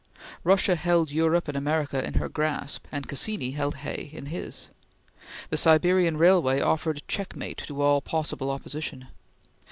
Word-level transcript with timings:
Russia 0.43 0.75
held 0.75 1.11
Europe 1.11 1.47
and 1.47 1.55
America 1.55 2.03
in 2.03 2.15
her 2.15 2.27
grasp, 2.27 2.87
and 2.91 3.07
Cassini 3.07 3.51
held 3.51 3.75
Hay 3.75 4.09
in 4.11 4.25
his. 4.33 4.69
The 5.51 5.57
Siberian 5.57 6.17
Railway 6.17 6.59
offered 6.59 7.03
checkmate 7.07 7.59
to 7.67 7.79
all 7.83 8.01
possible 8.01 8.49
opposition. 8.49 9.09